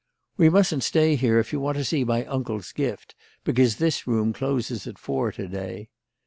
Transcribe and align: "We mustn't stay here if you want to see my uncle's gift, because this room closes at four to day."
"We 0.35 0.49
mustn't 0.49 0.81
stay 0.81 1.15
here 1.15 1.37
if 1.37 1.53
you 1.53 1.59
want 1.59 1.77
to 1.77 1.83
see 1.83 2.03
my 2.03 2.25
uncle's 2.25 2.71
gift, 2.71 3.13
because 3.43 3.75
this 3.75 4.07
room 4.07 4.33
closes 4.33 4.87
at 4.87 4.97
four 4.97 5.31
to 5.33 5.47
day." 5.47 5.89